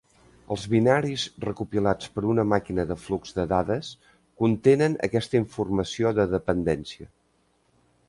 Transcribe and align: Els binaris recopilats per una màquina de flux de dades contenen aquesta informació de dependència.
Els 0.53 0.61
binaris 0.69 1.25
recopilats 1.43 2.09
per 2.15 2.23
una 2.31 2.47
màquina 2.55 2.87
de 2.93 2.97
flux 3.03 3.37
de 3.41 3.47
dades 3.53 3.93
contenen 4.43 4.99
aquesta 5.11 5.41
informació 5.45 6.19
de 6.23 6.31
dependència. 6.37 7.13